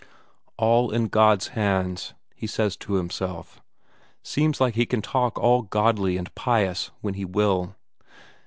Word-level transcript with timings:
"All 0.57 0.89
in 0.89 1.09
God's 1.09 1.49
hands," 1.49 2.15
he 2.33 2.47
says 2.47 2.75
to 2.77 2.93
himself 2.93 3.61
seems 4.23 4.59
like 4.59 4.73
he 4.73 4.87
can 4.87 5.03
talk 5.03 5.37
all 5.37 5.61
godly 5.61 6.17
and 6.17 6.33
pious 6.33 6.89
when 7.01 7.13
he 7.13 7.23
will. 7.23 7.75